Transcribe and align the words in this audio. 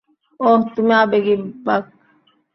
ওহ, 0.39 0.59
তুমি 0.75 0.93
আবেগী, 0.93 1.35
বাক। 1.65 1.83